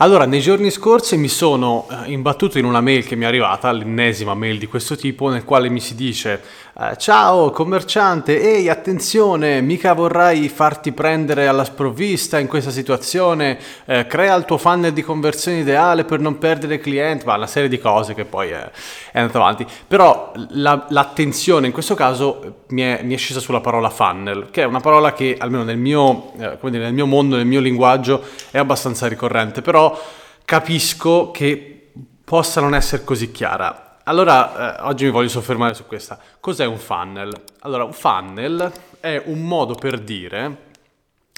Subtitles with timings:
[0.00, 3.72] Allora, nei giorni scorsi mi sono eh, imbattuto in una mail che mi è arrivata,
[3.72, 6.40] l'ennesima mail di questo tipo, nel quale mi si dice
[6.80, 14.06] eh, Ciao commerciante, ehi attenzione, mica vorrai farti prendere alla sprovvista in questa situazione, eh,
[14.06, 17.80] crea il tuo funnel di conversione ideale per non perdere clienti, ma una serie di
[17.80, 18.70] cose che poi è,
[19.10, 19.66] è andata avanti.
[19.88, 24.62] Però la, l'attenzione in questo caso mi è, mi è, scesa sulla parola funnel, che
[24.62, 28.22] è una parola che almeno nel mio, eh, dire, nel mio mondo, nel mio linguaggio
[28.52, 30.00] è abbastanza ricorrente, però
[30.44, 31.90] capisco che
[32.22, 33.87] possa non essere così chiara.
[34.08, 36.18] Allora, eh, oggi mi voglio soffermare su questa.
[36.40, 37.30] Cos'è un funnel?
[37.60, 40.56] Allora, un funnel è un modo per dire,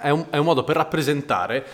[0.00, 1.66] è un, è un modo per rappresentare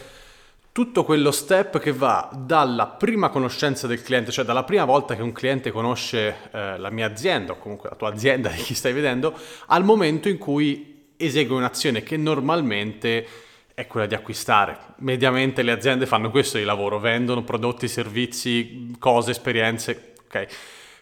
[0.72, 5.20] tutto quello step che va dalla prima conoscenza del cliente, cioè dalla prima volta che
[5.20, 8.94] un cliente conosce eh, la mia azienda o comunque la tua azienda di chi stai
[8.94, 13.26] vedendo, al momento in cui esegue un'azione che normalmente
[13.74, 14.78] è quella di acquistare.
[15.00, 20.48] Mediamente le aziende fanno questo di lavoro, vendono prodotti, servizi, cose, esperienze, ok?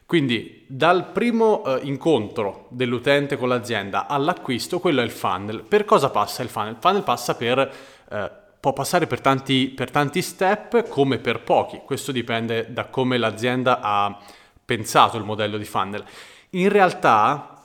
[0.06, 5.64] Quindi dal primo eh, incontro dell'utente con l'azienda all'acquisto, quello è il funnel.
[5.64, 6.74] Per cosa passa il funnel?
[6.74, 7.74] Il funnel passa per,
[8.08, 13.18] eh, può passare per tanti, per tanti step come per pochi, questo dipende da come
[13.18, 14.16] l'azienda ha
[14.64, 16.04] pensato il modello di funnel.
[16.50, 17.64] In realtà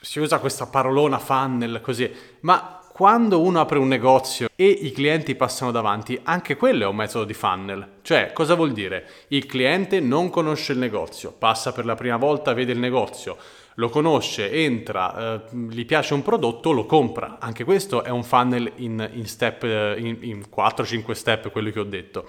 [0.00, 2.08] si usa questa parolona funnel così,
[2.40, 6.94] ma quando uno apre un negozio e i clienti passano davanti, anche quello è un
[6.94, 7.94] metodo di funnel.
[8.00, 9.24] Cioè, cosa vuol dire?
[9.26, 13.36] Il cliente non conosce il negozio, passa per la prima volta, vede il negozio,
[13.74, 17.38] lo conosce, entra, eh, gli piace un prodotto, lo compra.
[17.40, 21.80] Anche questo è un funnel in, in, step, eh, in, in 4-5 step, quello che
[21.80, 22.24] ho detto.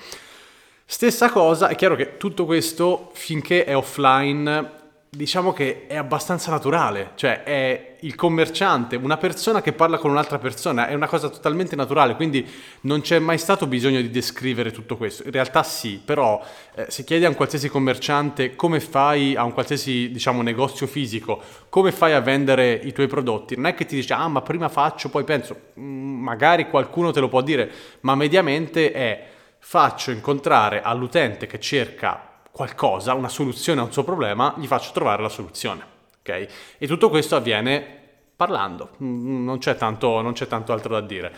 [0.85, 4.81] Stessa cosa, è chiaro che tutto questo finché è offline
[5.15, 10.39] diciamo che è abbastanza naturale, cioè è il commerciante, una persona che parla con un'altra
[10.39, 12.45] persona, è una cosa totalmente naturale, quindi
[12.81, 15.23] non c'è mai stato bisogno di descrivere tutto questo.
[15.23, 19.53] In realtà sì, però eh, se chiedi a un qualsiasi commerciante come fai a un
[19.53, 23.95] qualsiasi, diciamo, negozio fisico, come fai a vendere i tuoi prodotti, non è che ti
[23.95, 27.69] dice "Ah, ma prima faccio, poi penso", mm, magari qualcuno te lo può dire,
[28.01, 29.27] ma mediamente è
[29.59, 35.23] faccio incontrare all'utente che cerca qualcosa, una soluzione a un suo problema, gli faccio trovare
[35.23, 35.83] la soluzione.
[36.19, 36.47] Okay?
[36.77, 38.01] E tutto questo avviene
[38.35, 41.35] parlando, mm, non c'è, tanto, non c'è tanto altro da dire.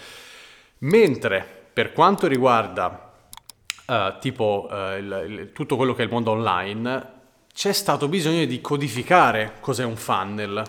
[0.80, 3.14] Mentre per quanto riguarda
[3.88, 7.14] uh, tipo uh, il, il, tutto quello che è il mondo online,
[7.53, 10.64] c'è stato bisogno di codificare cos'è un funnel,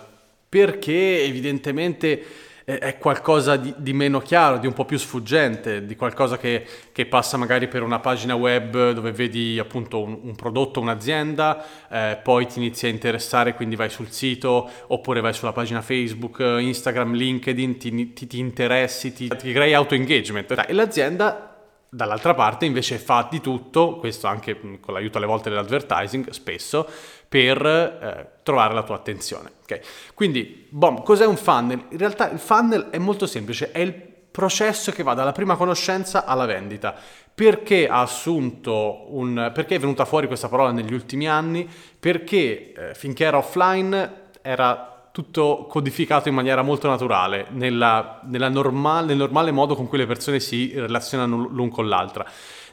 [0.49, 2.25] perché evidentemente
[2.67, 7.07] è qualcosa di, di, meno chiaro, di un po' più sfuggente, di qualcosa che, che,
[7.07, 12.49] passa magari per una pagina web dove vedi appunto un, un prodotto, un'azienda, eh, poi
[12.49, 17.79] ti inizi a interessare, quindi vai sul sito oppure vai sulla pagina Facebook, Instagram, LinkedIn,
[17.79, 20.65] ti, ti, ti interessi, ti, ti crei auto-engagement.
[20.67, 21.46] E l'azienda
[21.89, 26.89] Dall'altra parte invece fa di tutto, questo anche con l'aiuto alle volte dell'advertising, spesso,
[27.29, 29.51] per eh, trovare la tua attenzione.
[29.63, 29.81] Okay?
[30.15, 31.85] Quindi, bom, cos'è un funnel?
[31.91, 36.25] In realtà il funnel è molto semplice, è il processo che va dalla prima conoscenza
[36.25, 36.95] alla vendita.
[37.35, 39.51] Perché ha assunto un...
[39.55, 41.69] perché è venuta fuori questa parola negli ultimi anni?
[41.99, 49.07] Perché eh, finché era offline era tutto codificato in maniera molto naturale, nella, nella normal,
[49.07, 52.23] nel normale modo con cui le persone si relazionano l'un con l'altra.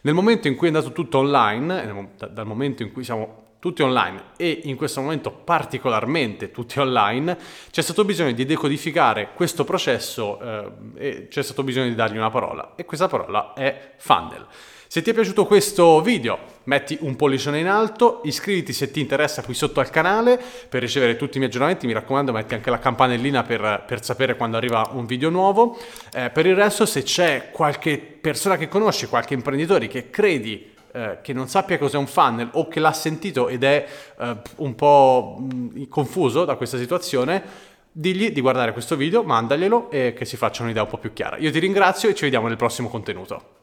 [0.02, 4.32] Nel momento in cui è andato tutto online, dal momento in cui siamo tutti online
[4.36, 7.38] e in questo momento particolarmente tutti online,
[7.72, 12.30] c'è stato bisogno di decodificare questo processo eh, e c'è stato bisogno di dargli una
[12.30, 14.46] parola e questa parola è funnel.
[14.88, 19.42] Se ti è piaciuto questo video metti un pollicione in alto, iscriviti se ti interessa
[19.44, 20.38] qui sotto al canale
[20.68, 24.36] per ricevere tutti i miei aggiornamenti, mi raccomando metti anche la campanellina per, per sapere
[24.36, 25.80] quando arriva un video nuovo.
[26.14, 31.18] Eh, per il resto se c'è qualche persona che conosci, qualche imprenditore che credi eh,
[31.22, 33.86] che non sappia cos'è un funnel o che l'ha sentito ed è
[34.20, 37.44] eh, un po' mh, confuso da questa situazione,
[37.92, 41.38] digli di guardare questo video, mandaglielo e che si faccia un'idea un po' più chiara.
[41.38, 43.63] Io ti ringrazio e ci vediamo nel prossimo contenuto.